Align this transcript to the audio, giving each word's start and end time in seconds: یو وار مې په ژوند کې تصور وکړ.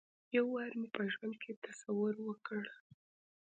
یو 0.35 0.45
وار 0.53 0.71
مې 0.79 0.87
په 0.95 1.01
ژوند 1.13 1.35
کې 1.43 1.51
تصور 1.65 2.13
وکړ. 2.27 2.63